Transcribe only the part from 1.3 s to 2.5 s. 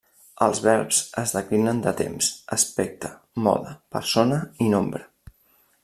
declinen de temps,